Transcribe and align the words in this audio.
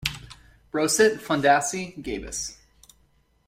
Brosset, 0.71 1.19
Fondacci, 1.21 1.93
Gabus. 2.01 2.57